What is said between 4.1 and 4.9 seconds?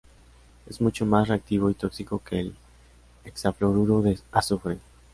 azufre.